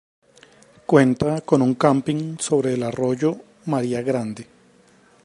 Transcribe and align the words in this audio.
Cuenta 0.87 1.41
con 1.41 1.61
un 1.61 1.75
camping 1.75 2.35
sobre 2.39 2.73
el 2.73 2.81
arroyo 2.81 3.35
María 3.67 4.01
Grande. 4.01 4.47